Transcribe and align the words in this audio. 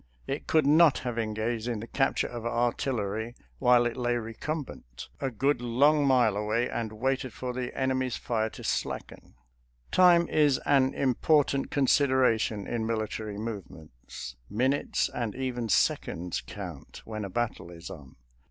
It 0.25 0.47
could 0.47 0.65
not 0.65 0.97
have 1.05 1.19
engaged 1.19 1.67
in 1.67 1.79
the 1.79 1.85
capture 1.85 2.25
of 2.25 2.43
artillery 2.43 3.35
while 3.59 3.85
it 3.85 3.95
lay 3.95 4.15
recumbent, 4.17 5.09
a 5.19 5.29
good 5.29 5.61
long 5.61 6.07
mile 6.07 6.35
away, 6.35 6.67
and 6.67 6.91
waited 6.93 7.33
for 7.33 7.53
the 7.53 7.71
enemy's 7.79 8.17
fire 8.17 8.49
to 8.49 8.63
slacken. 8.63 9.35
Time 9.91 10.27
is 10.27 10.57
an 10.65 10.95
important 10.95 11.69
consideration 11.69 12.65
in 12.65 12.81
mili 12.83 13.15
tary 13.15 13.37
movements. 13.37 14.35
Minutes 14.49 15.07
and 15.13 15.35
even 15.35 15.69
seconds 15.69 16.41
count 16.47 17.03
when 17.05 17.23
a 17.23 17.29
battle 17.29 17.69
is 17.69 17.91
on. 17.91 18.15